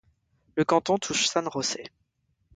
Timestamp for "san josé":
1.27-1.83